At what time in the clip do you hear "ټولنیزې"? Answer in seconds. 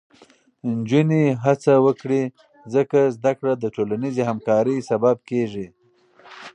3.75-4.23